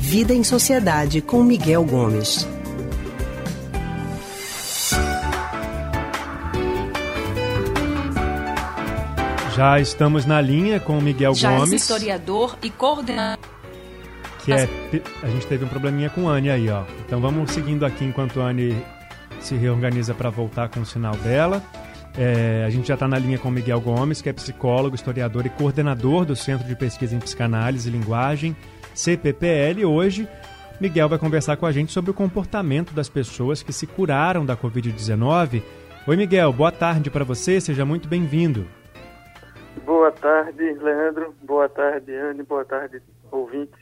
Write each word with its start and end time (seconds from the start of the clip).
Vida 0.00 0.32
em 0.32 0.42
Sociedade 0.42 1.20
com 1.20 1.42
Miguel 1.42 1.84
Gomes. 1.84 2.46
Já 9.54 9.80
estamos 9.80 10.26
na 10.26 10.40
linha 10.40 10.78
com 10.78 10.98
o 10.98 11.02
Miguel 11.02 11.34
Já 11.34 11.50
Gomes. 11.50 11.72
é 11.72 11.76
historiador 11.76 12.56
e 12.62 12.70
coordenador. 12.70 13.38
Que 14.44 14.52
é, 14.52 14.68
a 15.22 15.28
gente 15.28 15.46
teve 15.46 15.64
um 15.64 15.68
probleminha 15.68 16.08
com 16.08 16.28
a 16.28 16.32
Anne 16.34 16.50
aí, 16.50 16.70
ó. 16.70 16.84
Então 17.06 17.20
vamos 17.20 17.50
seguindo 17.50 17.84
aqui 17.84 18.04
enquanto 18.04 18.40
a 18.40 18.44
Anne 18.44 18.76
se 19.40 19.54
reorganiza 19.54 20.14
para 20.14 20.30
voltar 20.30 20.68
com 20.68 20.80
o 20.80 20.86
sinal 20.86 21.16
dela. 21.16 21.62
É, 22.18 22.64
a 22.66 22.70
gente 22.70 22.88
já 22.88 22.94
está 22.94 23.06
na 23.06 23.18
linha 23.18 23.38
com 23.38 23.48
o 23.48 23.52
Miguel 23.52 23.78
Gomes, 23.78 24.22
que 24.22 24.28
é 24.28 24.32
psicólogo, 24.32 24.94
historiador 24.94 25.44
e 25.44 25.50
coordenador 25.50 26.24
do 26.24 26.34
Centro 26.34 26.66
de 26.66 26.74
Pesquisa 26.74 27.14
em 27.14 27.18
Psicanálise 27.18 27.88
e 27.88 27.92
Linguagem, 27.92 28.56
CPPL. 28.94 29.84
Hoje, 29.84 30.26
Miguel 30.80 31.10
vai 31.10 31.18
conversar 31.18 31.58
com 31.58 31.66
a 31.66 31.72
gente 31.72 31.92
sobre 31.92 32.10
o 32.10 32.14
comportamento 32.14 32.94
das 32.94 33.10
pessoas 33.10 33.62
que 33.62 33.70
se 33.72 33.86
curaram 33.86 34.46
da 34.46 34.56
Covid-19. 34.56 35.62
Oi, 36.06 36.16
Miguel, 36.16 36.52
boa 36.54 36.72
tarde 36.72 37.10
para 37.10 37.24
você, 37.24 37.60
seja 37.60 37.84
muito 37.84 38.08
bem-vindo. 38.08 38.66
Boa 39.84 40.10
tarde, 40.10 40.72
Leandro. 40.72 41.34
Boa 41.42 41.68
tarde, 41.68 42.14
Anne. 42.14 42.42
Boa 42.42 42.64
tarde, 42.64 43.02
ouvintes. 43.30 43.78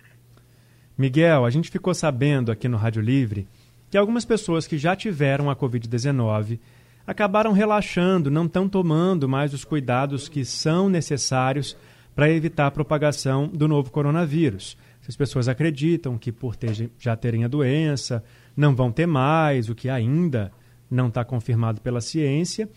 Miguel, 0.98 1.44
a 1.44 1.50
gente 1.50 1.70
ficou 1.70 1.94
sabendo 1.94 2.50
aqui 2.50 2.66
no 2.66 2.76
Rádio 2.76 3.00
Livre 3.00 3.46
que 3.90 3.96
algumas 3.96 4.24
pessoas 4.24 4.66
que 4.66 4.76
já 4.76 4.96
tiveram 4.96 5.48
a 5.48 5.54
Covid-19 5.54 6.58
acabaram 7.06 7.52
relaxando, 7.52 8.30
não 8.30 8.46
estão 8.46 8.68
tomando 8.68 9.28
mais 9.28 9.52
os 9.52 9.64
cuidados 9.64 10.28
que 10.28 10.44
são 10.44 10.88
necessários 10.88 11.76
para 12.14 12.30
evitar 12.30 12.66
a 12.66 12.70
propagação 12.70 13.48
do 13.48 13.66
novo 13.66 13.90
coronavírus. 13.90 14.76
As 15.06 15.16
pessoas 15.16 15.48
acreditam 15.48 16.16
que, 16.16 16.32
por 16.32 16.56
ter, 16.56 16.90
já 16.98 17.14
terem 17.14 17.44
a 17.44 17.48
doença, 17.48 18.24
não 18.56 18.74
vão 18.74 18.90
ter 18.90 19.06
mais, 19.06 19.68
o 19.68 19.74
que 19.74 19.90
ainda 19.90 20.50
não 20.90 21.08
está 21.08 21.24
confirmado 21.24 21.80
pela 21.80 22.00
ciência. 22.00 22.68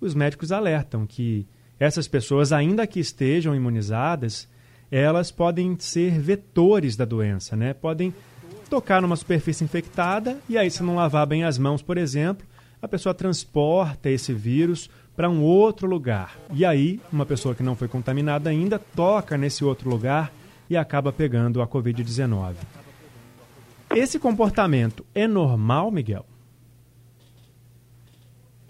Os 0.00 0.14
médicos 0.14 0.52
alertam 0.52 1.06
que 1.06 1.46
essas 1.80 2.06
pessoas, 2.06 2.52
ainda 2.52 2.86
que 2.86 3.00
estejam 3.00 3.54
imunizadas, 3.54 4.48
elas 4.90 5.32
podem 5.32 5.76
ser 5.78 6.20
vetores 6.20 6.94
da 6.94 7.04
doença, 7.04 7.56
né? 7.56 7.72
Podem 7.72 8.14
tocar 8.70 9.02
numa 9.02 9.16
superfície 9.16 9.64
infectada 9.64 10.38
e 10.48 10.56
aí, 10.56 10.70
se 10.70 10.82
não 10.82 10.94
lavar 10.94 11.26
bem 11.26 11.42
as 11.44 11.58
mãos, 11.58 11.82
por 11.82 11.98
exemplo, 11.98 12.46
a 12.82 12.88
pessoa 12.88 13.14
transporta 13.14 14.10
esse 14.10 14.34
vírus 14.34 14.90
para 15.14 15.30
um 15.30 15.44
outro 15.44 15.86
lugar. 15.86 16.36
E 16.52 16.64
aí, 16.64 17.00
uma 17.12 17.24
pessoa 17.24 17.54
que 17.54 17.62
não 17.62 17.76
foi 17.76 17.86
contaminada 17.86 18.50
ainda 18.50 18.76
toca 18.76 19.38
nesse 19.38 19.64
outro 19.64 19.88
lugar 19.88 20.32
e 20.68 20.76
acaba 20.76 21.12
pegando 21.12 21.62
a 21.62 21.68
Covid-19. 21.68 22.56
Esse 23.94 24.18
comportamento 24.18 25.06
é 25.14 25.28
normal, 25.28 25.92
Miguel? 25.92 26.26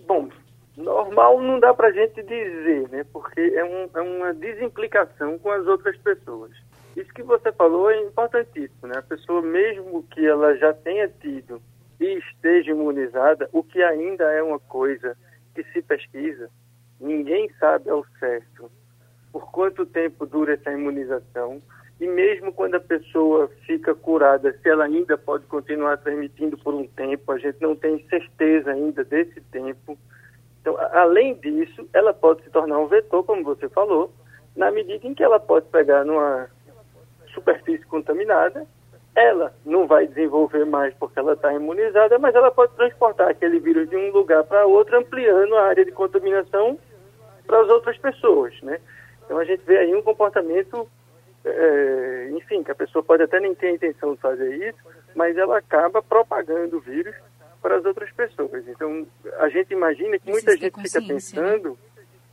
Bom, 0.06 0.28
normal 0.76 1.40
não 1.40 1.58
dá 1.58 1.72
para 1.72 1.88
a 1.88 1.92
gente 1.92 2.22
dizer, 2.22 2.88
né? 2.90 3.06
Porque 3.10 3.40
é, 3.40 3.64
um, 3.64 3.88
é 3.94 4.02
uma 4.02 4.34
desimplicação 4.34 5.38
com 5.38 5.50
as 5.50 5.66
outras 5.66 5.96
pessoas. 5.96 6.50
Isso 6.94 7.12
que 7.14 7.22
você 7.22 7.50
falou 7.52 7.90
é 7.90 8.02
importantíssimo, 8.02 8.88
né? 8.88 8.98
A 8.98 9.02
pessoa, 9.02 9.40
mesmo 9.40 10.02
que 10.10 10.26
ela 10.26 10.54
já 10.56 10.74
tenha 10.74 11.08
tido 11.08 11.62
e 12.02 12.18
esteja 12.18 12.72
imunizada, 12.72 13.48
o 13.52 13.62
que 13.62 13.82
ainda 13.82 14.24
é 14.24 14.42
uma 14.42 14.58
coisa 14.58 15.16
que 15.54 15.62
se 15.64 15.82
pesquisa, 15.82 16.50
ninguém 17.00 17.50
sabe 17.58 17.90
ao 17.90 18.04
certo 18.18 18.70
por 19.30 19.50
quanto 19.50 19.86
tempo 19.86 20.26
dura 20.26 20.54
essa 20.54 20.70
imunização, 20.70 21.62
e 22.00 22.06
mesmo 22.06 22.52
quando 22.52 22.74
a 22.74 22.80
pessoa 22.80 23.48
fica 23.66 23.94
curada, 23.94 24.52
se 24.60 24.68
ela 24.68 24.84
ainda 24.84 25.16
pode 25.16 25.46
continuar 25.46 25.96
transmitindo 25.98 26.58
por 26.58 26.74
um 26.74 26.86
tempo, 26.86 27.32
a 27.32 27.38
gente 27.38 27.60
não 27.60 27.74
tem 27.76 28.04
certeza 28.08 28.72
ainda 28.72 29.04
desse 29.04 29.40
tempo. 29.40 29.96
Então, 30.60 30.76
além 30.92 31.34
disso, 31.36 31.88
ela 31.92 32.12
pode 32.12 32.42
se 32.42 32.50
tornar 32.50 32.78
um 32.78 32.88
vetor, 32.88 33.24
como 33.24 33.42
você 33.44 33.68
falou, 33.68 34.12
na 34.54 34.70
medida 34.70 35.06
em 35.06 35.14
que 35.14 35.22
ela 35.22 35.40
pode 35.40 35.66
pegar 35.68 36.04
numa 36.04 36.48
superfície 37.32 37.86
contaminada, 37.86 38.66
ela 39.14 39.54
não 39.64 39.86
vai 39.86 40.06
desenvolver 40.06 40.64
mais 40.64 40.94
porque 40.94 41.18
ela 41.18 41.34
está 41.34 41.52
imunizada, 41.52 42.18
mas 42.18 42.34
ela 42.34 42.50
pode 42.50 42.74
transportar 42.74 43.28
aquele 43.28 43.60
vírus 43.60 43.88
de 43.88 43.96
um 43.96 44.10
lugar 44.10 44.42
para 44.44 44.66
outro, 44.66 44.98
ampliando 44.98 45.54
a 45.56 45.66
área 45.66 45.84
de 45.84 45.92
contaminação 45.92 46.78
para 47.46 47.60
as 47.60 47.68
outras 47.68 47.98
pessoas, 47.98 48.54
né? 48.62 48.80
Então 49.24 49.38
a 49.38 49.44
gente 49.44 49.62
vê 49.64 49.78
aí 49.78 49.94
um 49.94 50.02
comportamento, 50.02 50.88
é, 51.44 52.30
enfim, 52.32 52.62
que 52.62 52.70
a 52.70 52.74
pessoa 52.74 53.02
pode 53.02 53.22
até 53.22 53.38
nem 53.38 53.54
ter 53.54 53.68
a 53.68 53.72
intenção 53.72 54.14
de 54.14 54.20
fazer 54.20 54.68
isso, 54.68 54.78
mas 55.14 55.36
ela 55.36 55.58
acaba 55.58 56.02
propagando 56.02 56.78
o 56.78 56.80
vírus 56.80 57.14
para 57.60 57.76
as 57.76 57.84
outras 57.84 58.10
pessoas. 58.12 58.66
Então 58.66 59.06
a 59.38 59.48
gente 59.50 59.72
imagina 59.72 60.18
que 60.18 60.30
muita 60.30 60.56
gente 60.56 60.82
fica 60.82 61.00
né? 61.00 61.06
pensando 61.06 61.78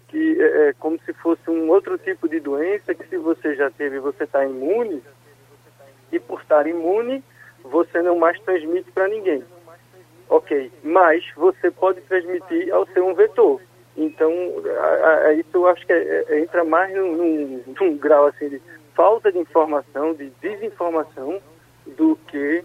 que 0.07 0.41
é, 0.41 0.69
é 0.69 0.73
como 0.73 0.99
se 1.01 1.13
fosse 1.13 1.49
um 1.49 1.69
outro 1.69 1.97
tipo 1.97 2.27
de 2.27 2.39
doença 2.39 2.95
que 2.95 3.05
se 3.07 3.17
você 3.17 3.55
já 3.55 3.69
teve 3.69 3.99
você 3.99 4.23
está 4.23 4.43
imune 4.45 5.03
e 6.11 6.19
por 6.19 6.41
estar 6.41 6.67
imune 6.67 7.23
você 7.63 8.01
não 8.01 8.17
mais 8.17 8.39
transmite 8.41 8.91
para 8.91 9.07
ninguém. 9.07 9.43
Ok, 10.29 10.71
mas 10.83 11.23
você 11.35 11.71
pode 11.71 12.01
transmitir 12.01 12.73
ao 12.73 12.85
ser 12.87 13.01
um 13.01 13.13
vetor. 13.13 13.59
Então, 13.97 14.31
a, 14.79 15.27
a, 15.27 15.33
isso 15.33 15.49
eu 15.53 15.67
acho 15.67 15.85
que 15.85 15.91
é, 15.91 16.25
é, 16.29 16.39
entra 16.39 16.63
mais 16.63 16.95
num, 16.95 17.15
num, 17.15 17.63
num, 17.79 17.97
grau 17.97 18.27
assim 18.27 18.47
de 18.47 18.61
falta 18.95 19.31
de 19.31 19.39
informação, 19.39 20.13
de 20.13 20.29
desinformação, 20.41 21.41
do 21.97 22.15
que 22.27 22.63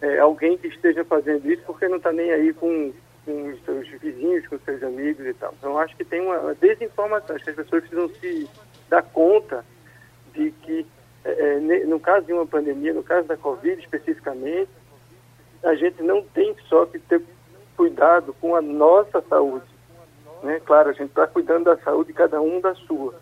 é, 0.00 0.18
alguém 0.18 0.56
que 0.58 0.68
esteja 0.68 1.04
fazendo 1.04 1.50
isso 1.50 1.62
porque 1.66 1.88
não 1.88 1.96
está 1.96 2.12
nem 2.12 2.30
aí 2.30 2.52
com, 2.52 2.92
com 3.24 3.48
os 3.48 3.64
seus 3.64 3.88
vizinhos, 4.00 4.46
com 4.46 4.56
os 4.56 4.62
seus 4.64 4.82
amigos 4.82 5.26
e 5.26 5.34
tal. 5.34 5.54
Então, 5.58 5.78
acho 5.78 5.96
que 5.96 6.04
tem 6.04 6.20
uma, 6.20 6.54
desinformação. 6.54 7.34
Acho 7.34 7.44
que 7.44 7.50
as 7.50 7.56
pessoas 7.56 7.82
precisam 7.82 8.08
se 8.20 8.48
dar 8.88 9.02
conta 9.02 9.64
de 10.34 10.50
que, 10.62 10.86
no 11.86 12.00
caso 12.00 12.26
de 12.26 12.32
uma 12.32 12.46
pandemia, 12.46 12.94
no 12.94 13.02
caso 13.02 13.28
da 13.28 13.36
Covid 13.36 13.80
especificamente, 13.80 14.70
a 15.62 15.74
gente 15.74 16.02
não 16.02 16.22
tem 16.22 16.54
só 16.68 16.86
que 16.86 16.98
ter 16.98 17.22
cuidado 17.76 18.34
com 18.40 18.54
a 18.54 18.62
nossa 18.62 19.20
saúde 19.22 19.78
né? 20.42 20.60
Claro, 20.64 20.90
a 20.90 20.92
gente 20.92 21.10
está 21.10 21.26
cuidando 21.26 21.64
da 21.64 21.76
saúde 21.78 22.12
cada 22.12 22.40
um 22.40 22.60
da 22.60 22.74
sua, 22.74 23.14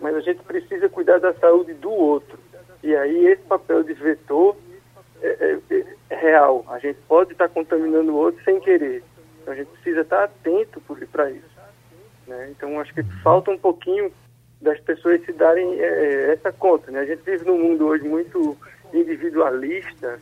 mas 0.00 0.14
a 0.14 0.20
gente 0.20 0.42
precisa 0.42 0.88
cuidar 0.88 1.18
da 1.18 1.32
saúde 1.34 1.74
do 1.74 1.90
outro. 1.90 2.38
E 2.82 2.94
aí 2.94 3.26
esse 3.26 3.42
papel 3.42 3.82
de 3.82 3.94
vetor 3.94 4.56
é, 5.22 5.58
é, 5.70 5.84
é 6.10 6.16
real. 6.16 6.64
A 6.68 6.78
gente 6.78 6.98
pode 7.08 7.32
estar 7.32 7.48
tá 7.48 7.54
contaminando 7.54 8.12
o 8.12 8.16
outro 8.16 8.42
sem 8.44 8.60
querer. 8.60 9.02
Então 9.40 9.54
a 9.54 9.56
gente 9.56 9.68
precisa 9.68 10.00
estar 10.00 10.18
tá 10.18 10.24
atento 10.24 10.80
para 11.10 11.30
isso. 11.30 11.54
Né? 12.26 12.50
Então 12.50 12.78
acho 12.80 12.92
que 12.92 13.02
falta 13.22 13.50
um 13.50 13.58
pouquinho 13.58 14.12
das 14.64 14.80
pessoas 14.80 15.24
se 15.24 15.32
darem 15.32 15.80
é, 15.80 16.32
essa 16.32 16.50
conta. 16.50 16.90
Né? 16.90 17.00
A 17.00 17.04
gente 17.04 17.22
vive 17.22 17.44
num 17.44 17.58
mundo 17.58 17.86
hoje 17.86 18.08
muito 18.08 18.56
individualista, 18.92 20.18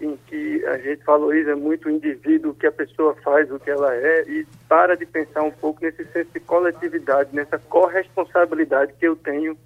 em 0.00 0.18
que 0.26 0.64
a 0.66 0.78
gente 0.78 1.04
valoriza 1.04 1.54
muito 1.54 1.86
o 1.86 1.90
indivíduo, 1.90 2.50
o 2.50 2.54
que 2.54 2.66
a 2.66 2.72
pessoa 2.72 3.14
faz, 3.22 3.50
o 3.52 3.58
que 3.60 3.70
ela 3.70 3.94
é, 3.94 4.22
e 4.22 4.44
para 4.68 4.96
de 4.96 5.06
pensar 5.06 5.42
um 5.42 5.50
pouco 5.50 5.84
nesse 5.84 6.04
senso 6.06 6.30
de 6.32 6.40
coletividade, 6.40 7.30
nessa 7.32 7.58
corresponsabilidade 7.58 8.94
que 8.98 9.06
eu 9.06 9.14
tenho 9.14 9.56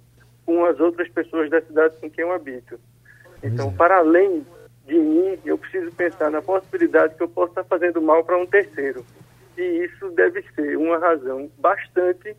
com 0.45 0.63
as 0.65 0.79
outras 0.79 1.09
pessoas 1.09 1.49
da 1.49 1.61
cidade 1.61 1.95
com 1.99 2.09
quem 2.09 2.23
eu 2.23 2.31
habito. 2.31 2.79
Então, 3.41 3.73
para 3.73 3.97
além 3.97 4.45
de 4.85 4.97
mim, 4.97 5.39
eu 5.43 5.57
preciso 5.57 5.91
pensar 5.91 6.29
na 6.29 6.41
possibilidade 6.41 7.15
que 7.15 7.23
eu 7.23 7.27
possa 7.27 7.51
estar 7.51 7.63
fazendo 7.63 8.01
mal 8.01 8.23
para 8.23 8.37
um 8.37 8.45
terceiro. 8.45 9.03
E 9.57 9.61
isso 9.61 10.09
deve 10.11 10.43
ser 10.55 10.77
uma 10.77 10.97
razão 10.99 11.49
bastante 11.57 12.35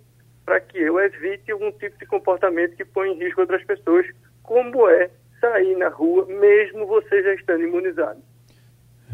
para 0.48 0.60
que 0.60 0.78
eu 0.78 0.98
evite 0.98 1.52
algum 1.52 1.70
tipo 1.72 1.98
de 1.98 2.06
comportamento 2.06 2.74
que 2.74 2.82
põe 2.82 3.10
em 3.10 3.18
risco 3.18 3.42
outras 3.42 3.62
pessoas, 3.64 4.06
como 4.42 4.88
é 4.88 5.10
sair 5.38 5.76
na 5.76 5.90
rua, 5.90 6.24
mesmo 6.24 6.86
você 6.86 7.22
já 7.22 7.34
estando 7.34 7.64
imunizado. 7.64 8.18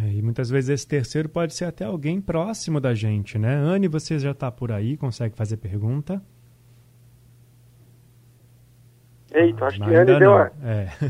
É, 0.01 0.13
e 0.13 0.23
muitas 0.23 0.49
vezes 0.49 0.71
esse 0.71 0.87
terceiro 0.87 1.29
pode 1.29 1.53
ser 1.53 1.65
até 1.65 1.85
alguém 1.85 2.21
próximo 2.21 2.81
da 2.81 2.95
gente, 2.95 3.37
né? 3.37 3.53
Anne, 3.53 3.89
você 3.89 4.17
já 4.17 4.31
está 4.31 4.49
por 4.49 4.71
aí, 4.71 4.97
consegue 4.97 5.35
fazer 5.35 5.57
pergunta? 5.57 6.23
Eita, 9.33 9.65
acho 9.65 9.79
que 9.83 9.93
Anne 9.93 10.17
deu. 10.17 10.39
É. 10.39 10.53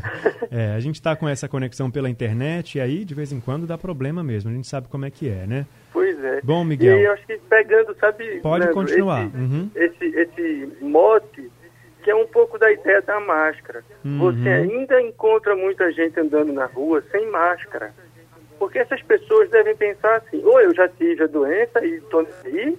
é, 0.50 0.74
a 0.74 0.80
gente 0.80 0.94
está 0.94 1.14
com 1.14 1.28
essa 1.28 1.46
conexão 1.46 1.90
pela 1.90 2.08
internet 2.08 2.78
e 2.78 2.80
aí 2.80 3.04
de 3.04 3.14
vez 3.14 3.30
em 3.30 3.40
quando 3.40 3.66
dá 3.66 3.76
problema 3.76 4.24
mesmo. 4.24 4.50
A 4.50 4.54
gente 4.54 4.66
sabe 4.66 4.88
como 4.88 5.04
é 5.04 5.10
que 5.10 5.28
é, 5.28 5.46
né? 5.46 5.66
Pois 5.92 6.03
é. 6.24 6.40
Bom, 6.42 6.64
Miguel. 6.64 6.98
E 6.98 7.04
eu 7.04 7.12
acho 7.12 7.26
que 7.26 7.36
pegando, 7.48 7.94
sabe? 7.96 8.40
Pode 8.40 8.64
Leandro, 8.64 8.82
continuar. 8.82 9.26
Esse, 9.26 9.36
uhum. 9.36 9.70
esse, 9.74 10.04
esse 10.04 10.72
mote 10.80 11.50
que 12.04 12.10
é 12.10 12.14
um 12.14 12.26
pouco 12.26 12.58
da 12.58 12.70
ideia 12.70 13.00
da 13.00 13.18
máscara. 13.18 13.82
Uhum. 14.04 14.18
Você 14.18 14.48
ainda 14.48 15.00
encontra 15.00 15.56
muita 15.56 15.90
gente 15.90 16.20
andando 16.20 16.52
na 16.52 16.66
rua 16.66 17.02
sem 17.10 17.28
máscara. 17.30 17.94
Porque 18.58 18.78
essas 18.78 19.02
pessoas 19.02 19.50
devem 19.50 19.74
pensar 19.74 20.16
assim, 20.16 20.42
ou 20.44 20.60
eu 20.60 20.74
já 20.74 20.86
tive 20.88 21.24
a 21.24 21.26
doença 21.26 21.84
e 21.84 21.94
estou 21.94 22.22
nem 22.22 22.60
aí, 22.60 22.78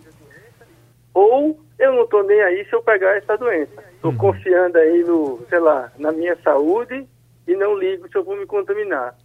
ou 1.14 1.60
eu 1.80 1.94
não 1.94 2.04
estou 2.04 2.24
nem 2.24 2.40
aí 2.42 2.66
se 2.66 2.74
eu 2.74 2.82
pegar 2.84 3.18
essa 3.18 3.36
doença. 3.36 3.84
Estou 3.96 4.12
uhum. 4.12 4.18
confiando 4.18 4.78
aí 4.78 5.04
no, 5.04 5.44
sei 5.50 5.60
lá, 5.60 5.92
na 5.98 6.12
minha 6.12 6.38
saúde 6.44 7.06
e 7.48 7.56
não 7.56 7.78
ligo 7.78 8.08
se 8.08 8.16
eu 8.16 8.24
vou 8.24 8.38
me 8.38 8.46
contaminar. 8.46 9.16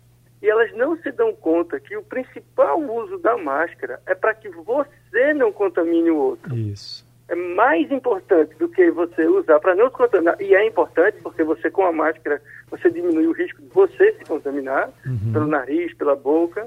E 0.42 0.48
elas 0.48 0.72
não 0.74 0.96
se 0.96 1.12
dão 1.12 1.34
conta 1.34 1.78
que 1.78 1.96
o 1.96 2.02
principal 2.02 2.80
uso 2.80 3.18
da 3.18 3.36
máscara 3.36 4.00
é 4.06 4.14
para 4.14 4.34
que 4.34 4.48
você 4.48 5.34
não 5.34 5.52
contamine 5.52 6.10
o 6.10 6.16
outro. 6.16 6.56
Isso. 6.56 7.04
É 7.28 7.34
mais 7.34 7.90
importante 7.92 8.56
do 8.56 8.68
que 8.68 8.90
você 8.90 9.26
usar 9.26 9.60
para 9.60 9.74
não 9.74 9.88
se 9.88 9.94
contaminar. 9.94 10.40
E 10.40 10.54
é 10.54 10.66
importante 10.66 11.18
porque 11.22 11.44
você 11.44 11.70
com 11.70 11.84
a 11.84 11.92
máscara 11.92 12.42
você 12.70 12.90
diminui 12.90 13.26
o 13.26 13.32
risco 13.32 13.60
de 13.60 13.68
você 13.68 14.12
se 14.14 14.24
contaminar 14.24 14.90
uhum. 15.06 15.32
pelo 15.32 15.46
nariz, 15.46 15.94
pela 15.94 16.16
boca. 16.16 16.66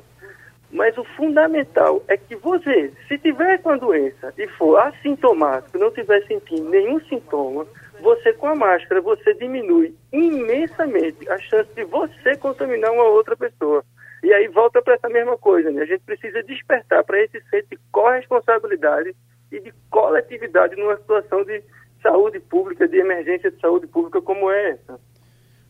Mas 0.72 0.98
o 0.98 1.04
fundamental 1.04 2.04
é 2.08 2.18
que 2.18 2.36
você, 2.36 2.92
se 3.08 3.18
tiver 3.20 3.62
com 3.62 3.70
a 3.70 3.78
doença 3.78 4.34
e 4.38 4.48
for 4.48 4.78
assintomático, 4.78 5.78
não 5.78 5.92
tiver 5.92 6.26
sentindo 6.26 6.68
nenhum 6.70 7.00
sintoma, 7.02 7.68
você 8.04 8.34
com 8.34 8.48
a 8.48 8.56
máscara, 8.56 9.02
você 9.02 9.34
diminui 9.34 9.96
imensamente 10.12 11.28
a 11.30 11.40
chance 11.40 11.74
de 11.74 11.86
você 11.86 12.36
contaminar 12.38 12.92
uma 12.92 13.06
outra 13.06 13.36
pessoa. 13.36 13.84
E 14.22 14.32
aí 14.34 14.48
volta 14.48 14.82
para 14.82 14.96
essa 14.96 15.10
mesma 15.10 15.38
coisa, 15.38 15.72
né? 15.72 15.82
A 15.82 15.86
gente 15.86 16.02
precisa 16.02 16.44
despertar 16.44 17.04
para 17.04 17.22
esse 17.24 17.42
senso 17.50 17.68
de 17.72 17.80
corresponsabilidade 17.92 19.16
e 19.52 19.60
de 19.60 19.74
coletividade 19.90 20.76
numa 20.76 20.98
situação 20.98 21.44
de 21.44 21.64
saúde 22.02 22.40
pública, 22.40 22.88
de 22.88 22.98
emergência 22.98 23.50
de 23.50 23.60
saúde 23.60 23.88
pública 23.88 24.22
como 24.22 24.52
é 24.52 24.72
essa. 24.72 25.00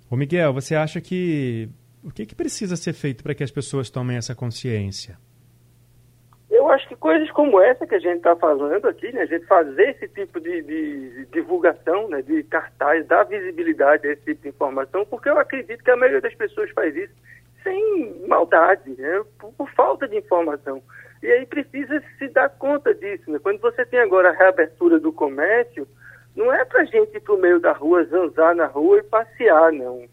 Ô 0.10 0.16
Miguel, 0.16 0.54
você 0.54 0.76
acha 0.76 1.00
que 1.00 1.70
o 2.04 2.12
que, 2.12 2.26
que 2.26 2.36
precisa 2.36 2.76
ser 2.76 2.94
feito 2.94 3.24
para 3.24 3.34
que 3.34 3.44
as 3.44 3.52
pessoas 3.52 3.90
tomem 3.90 4.18
essa 4.18 4.36
consciência? 4.36 5.18
Acho 6.74 6.88
que 6.88 6.96
coisas 6.96 7.30
como 7.30 7.62
essa 7.62 7.86
que 7.86 7.94
a 7.94 8.00
gente 8.00 8.18
está 8.18 8.36
falando 8.36 8.88
aqui, 8.88 9.12
né, 9.14 9.22
a 9.22 9.26
gente 9.28 9.46
fazer 9.46 9.90
esse 9.92 10.08
tipo 10.08 10.40
de, 10.40 10.64
de, 10.64 11.26
divulgação, 11.28 12.10
né, 12.10 12.24
de 12.24 12.42
cartaz, 12.44 13.06
dar 13.06 13.26
visibilidade 13.26 14.08
a 14.08 14.14
esse 14.14 14.24
tipo 14.24 14.42
de 14.42 14.50
informação, 14.50 15.06
porque 15.06 15.30
eu 15.30 15.38
acredito 15.38 15.84
que 15.84 15.92
a 15.92 15.96
maioria 15.96 16.20
das 16.20 16.34
pessoas 16.34 16.72
faz 16.72 16.96
isso 16.96 17.14
sem 17.62 18.28
maldade, 18.28 18.90
né, 18.98 19.24
por, 19.38 19.54
por 19.54 19.70
falta 19.70 20.08
de 20.08 20.18
informação. 20.18 20.82
E 21.22 21.28
aí 21.32 21.46
precisa 21.46 22.02
se 22.18 22.28
dar 22.30 22.50
conta 22.50 22.92
disso. 22.96 23.30
Né? 23.30 23.38
Quando 23.38 23.60
você 23.60 23.86
tem 23.86 24.00
agora 24.00 24.30
a 24.30 24.34
reabertura 24.34 25.00
do 25.00 25.14
comércio, 25.14 25.88
não 26.36 26.52
é 26.52 26.66
para 26.66 26.86
gente 26.86 27.16
ir 27.16 27.22
para 27.22 27.36
o 27.36 27.40
meio 27.40 27.60
da 27.60 27.72
rua, 27.72 28.04
zanzar 28.06 28.56
na 28.56 28.66
rua 28.66 28.98
e 28.98 29.04
passear, 29.04 29.72
não 29.72 30.08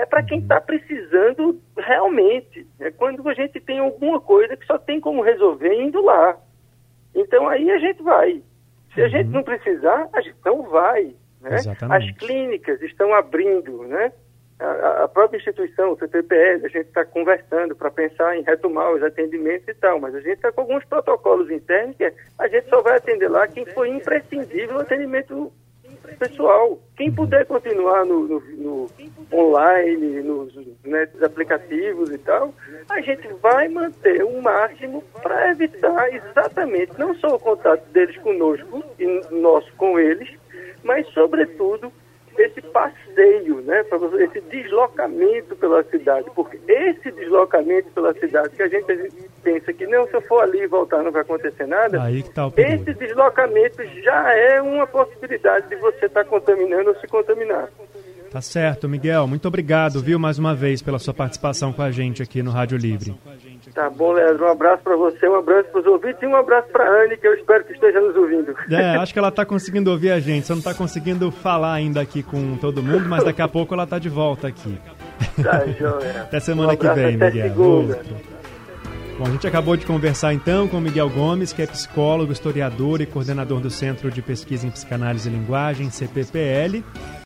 é 0.00 0.06
para 0.06 0.22
quem 0.22 0.40
está 0.40 0.60
precisando 0.60 1.60
realmente. 1.76 2.66
É 2.80 2.90
quando 2.90 3.26
a 3.28 3.34
gente 3.34 3.60
tem 3.60 3.78
alguma 3.78 4.20
coisa 4.20 4.56
que 4.56 4.66
só 4.66 4.78
tem 4.78 5.00
como 5.00 5.22
resolver 5.22 5.74
indo 5.74 6.02
lá. 6.02 6.36
Então 7.14 7.48
aí 7.48 7.70
a 7.70 7.78
gente 7.78 8.02
vai. 8.02 8.42
Se 8.94 9.00
a 9.00 9.04
uhum. 9.04 9.10
gente 9.10 9.28
não 9.28 9.42
precisar, 9.42 10.08
a 10.12 10.20
gente 10.20 10.36
não 10.44 10.62
vai. 10.62 11.14
Né? 11.40 11.56
As 11.90 12.10
clínicas 12.16 12.80
estão 12.82 13.14
abrindo, 13.14 13.84
né? 13.84 14.12
A, 14.58 15.04
a 15.04 15.08
própria 15.08 15.38
instituição, 15.38 15.92
o 15.92 15.98
CPPS, 15.98 16.64
a 16.64 16.68
gente 16.68 16.88
está 16.88 17.04
conversando 17.04 17.74
para 17.74 17.90
pensar 17.90 18.36
em 18.36 18.42
retomar 18.42 18.92
os 18.92 19.02
atendimentos 19.02 19.66
e 19.68 19.74
tal, 19.74 19.98
mas 19.98 20.14
a 20.14 20.20
gente 20.20 20.34
está 20.34 20.52
com 20.52 20.60
alguns 20.60 20.84
protocolos 20.84 21.50
internos 21.50 21.96
que 21.96 22.12
a 22.38 22.48
gente 22.48 22.68
só 22.68 22.82
vai 22.82 22.96
atender 22.96 23.28
lá 23.28 23.48
quem 23.48 23.64
foi 23.66 23.88
imprescindível 23.88 24.76
o 24.76 24.80
atendimento 24.80 25.50
pessoal. 26.18 26.78
Quem 26.96 27.12
puder 27.12 27.46
continuar 27.46 28.04
no, 28.04 28.26
no, 28.26 28.40
no 28.40 28.90
online, 29.32 30.22
nos, 30.22 30.54
né, 30.84 31.08
aplicativos 31.22 32.10
e 32.10 32.18
tal, 32.18 32.54
a 32.88 33.00
gente 33.00 33.26
vai 33.40 33.68
manter 33.68 34.22
o 34.24 34.42
máximo 34.42 35.02
para 35.22 35.50
evitar 35.50 36.12
exatamente 36.12 36.92
não 36.98 37.14
só 37.14 37.34
o 37.34 37.40
contato 37.40 37.84
deles 37.90 38.16
conosco 38.18 38.84
e 38.98 39.06
nosso 39.30 39.72
com 39.74 39.98
eles, 39.98 40.28
mas 40.82 41.06
sobretudo 41.08 41.92
esse 42.38 42.60
passeio, 42.62 43.60
né, 43.62 43.84
esse 44.20 44.40
deslocamento 44.42 45.54
pela 45.56 45.82
cidade, 45.84 46.30
porque 46.34 46.58
esse 46.66 47.10
deslocamento 47.12 47.90
pela 47.90 48.14
cidade 48.14 48.56
que 48.56 48.62
a 48.62 48.68
gente 48.68 49.29
pensa 49.42 49.72
que 49.72 49.86
não, 49.86 50.06
se 50.06 50.14
eu 50.14 50.22
for 50.22 50.42
ali 50.42 50.62
e 50.62 50.66
voltar 50.66 51.02
não 51.02 51.12
vai 51.12 51.22
acontecer 51.22 51.66
nada, 51.66 52.02
Aí 52.02 52.22
que 52.22 52.30
tá 52.30 52.46
o 52.46 52.52
esse 52.56 52.94
deslocamento 52.94 53.82
já 54.02 54.34
é 54.34 54.60
uma 54.60 54.86
possibilidade 54.86 55.68
de 55.68 55.76
você 55.76 56.06
estar 56.06 56.24
tá 56.24 56.30
contaminando 56.30 56.90
ou 56.90 56.96
se 56.96 57.06
contaminar. 57.06 57.68
Tá 58.30 58.40
certo, 58.40 58.88
Miguel. 58.88 59.26
Muito 59.26 59.48
obrigado, 59.48 60.00
viu, 60.00 60.16
mais 60.16 60.38
uma 60.38 60.54
vez 60.54 60.80
pela 60.80 61.00
sua 61.00 61.12
participação 61.12 61.72
com 61.72 61.82
a 61.82 61.90
gente 61.90 62.22
aqui 62.22 62.44
no 62.44 62.52
Rádio 62.52 62.78
Livre. 62.78 63.18
Tá 63.74 63.90
bom, 63.90 64.12
Leandro. 64.12 64.46
Um 64.46 64.50
abraço 64.50 64.82
para 64.84 64.94
você, 64.96 65.28
um 65.28 65.34
abraço 65.34 65.68
para 65.70 65.80
os 65.80 65.86
ouvintes 65.86 66.22
e 66.22 66.26
um 66.26 66.36
abraço 66.36 66.68
para 66.68 66.84
a 66.84 67.04
Anne, 67.04 67.16
que 67.16 67.26
eu 67.26 67.34
espero 67.34 67.64
que 67.64 67.72
esteja 67.72 68.00
nos 68.00 68.14
ouvindo. 68.14 68.54
É, 68.70 68.96
acho 68.96 69.12
que 69.12 69.18
ela 69.18 69.28
está 69.28 69.44
conseguindo 69.44 69.90
ouvir 69.90 70.12
a 70.12 70.20
gente, 70.20 70.46
só 70.46 70.54
não 70.54 70.60
está 70.60 70.72
conseguindo 70.72 71.30
falar 71.32 71.74
ainda 71.74 72.00
aqui 72.00 72.22
com 72.22 72.56
todo 72.56 72.82
mundo, 72.82 73.08
mas 73.08 73.24
daqui 73.24 73.42
a 73.42 73.48
pouco 73.48 73.74
ela 73.74 73.84
está 73.84 73.98
de 73.98 74.08
volta 74.08 74.46
aqui. 74.46 74.78
Tá, 75.42 75.66
joia. 75.66 76.22
até 76.22 76.38
semana 76.38 76.72
um 76.72 76.76
que 76.76 76.88
vem, 76.88 77.16
Miguel. 77.16 78.39
Bom, 79.20 79.26
a 79.26 79.30
gente 79.32 79.46
acabou 79.46 79.76
de 79.76 79.84
conversar 79.84 80.32
então 80.32 80.66
com 80.66 80.80
Miguel 80.80 81.10
Gomes, 81.10 81.52
que 81.52 81.60
é 81.60 81.66
psicólogo, 81.66 82.32
historiador 82.32 83.02
e 83.02 83.06
coordenador 83.06 83.60
do 83.60 83.68
Centro 83.68 84.10
de 84.10 84.22
Pesquisa 84.22 84.66
em 84.66 84.70
Psicanálise 84.70 85.28
e 85.28 85.32
Linguagem, 85.32 85.90
CPPL. 85.90 86.82